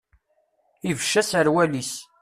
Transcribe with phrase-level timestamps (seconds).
[0.89, 1.93] Ibecc aserwal-is.